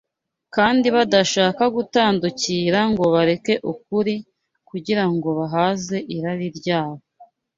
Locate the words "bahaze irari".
5.39-6.47